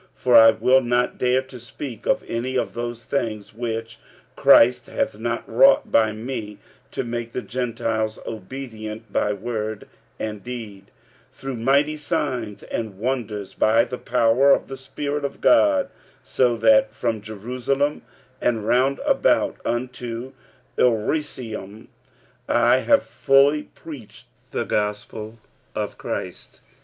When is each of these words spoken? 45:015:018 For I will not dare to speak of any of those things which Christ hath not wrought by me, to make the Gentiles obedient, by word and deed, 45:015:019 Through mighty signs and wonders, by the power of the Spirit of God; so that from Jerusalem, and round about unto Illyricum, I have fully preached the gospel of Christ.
45:015:018 0.01 0.09
For 0.15 0.35
I 0.35 0.49
will 0.49 0.81
not 0.81 1.17
dare 1.19 1.41
to 1.43 1.59
speak 1.59 2.07
of 2.07 2.23
any 2.27 2.55
of 2.55 2.73
those 2.73 3.03
things 3.03 3.53
which 3.53 3.99
Christ 4.35 4.87
hath 4.87 5.19
not 5.19 5.47
wrought 5.47 5.91
by 5.91 6.11
me, 6.11 6.57
to 6.89 7.03
make 7.03 7.33
the 7.33 7.43
Gentiles 7.43 8.17
obedient, 8.25 9.13
by 9.13 9.31
word 9.33 9.87
and 10.19 10.43
deed, 10.43 10.89
45:015:019 11.31 11.33
Through 11.37 11.55
mighty 11.57 11.97
signs 11.97 12.63
and 12.63 12.97
wonders, 12.97 13.53
by 13.53 13.83
the 13.83 13.99
power 13.99 14.53
of 14.55 14.69
the 14.69 14.77
Spirit 14.77 15.23
of 15.23 15.39
God; 15.39 15.87
so 16.23 16.57
that 16.57 16.95
from 16.95 17.21
Jerusalem, 17.21 18.01
and 18.41 18.65
round 18.67 18.99
about 19.05 19.57
unto 19.63 20.31
Illyricum, 20.79 21.89
I 22.49 22.77
have 22.77 23.03
fully 23.03 23.61
preached 23.75 24.25
the 24.49 24.63
gospel 24.63 25.37
of 25.75 25.99
Christ. 25.99 26.59